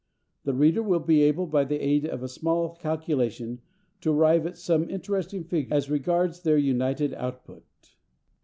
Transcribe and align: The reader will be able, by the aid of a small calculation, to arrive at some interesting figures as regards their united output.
The 0.45 0.55
reader 0.55 0.81
will 0.81 0.99
be 1.01 1.21
able, 1.21 1.45
by 1.45 1.63
the 1.63 1.79
aid 1.79 2.07
of 2.07 2.23
a 2.23 2.27
small 2.27 2.73
calculation, 2.73 3.61
to 3.99 4.11
arrive 4.11 4.47
at 4.47 4.57
some 4.57 4.89
interesting 4.89 5.43
figures 5.43 5.71
as 5.71 5.91
regards 5.91 6.41
their 6.41 6.57
united 6.57 7.13
output. 7.13 7.63